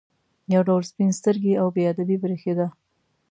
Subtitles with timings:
[0.53, 2.67] یو ډول سپین سترګي او بې ادبي برېښېده.